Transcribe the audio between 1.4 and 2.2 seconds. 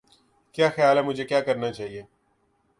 کرنا چاہئے